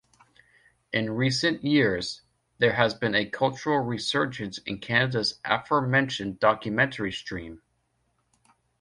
In 0.91 1.11
recent 1.11 1.63
years, 1.63 2.23
there 2.57 2.73
has 2.73 2.95
been 2.95 3.13
a 3.13 3.29
cultural 3.29 3.77
resurgence 3.77 4.57
in 4.57 4.79
Canada's 4.79 5.39
aforementioned 5.45 6.39
documentary 6.39 7.11
stream. 7.11 7.61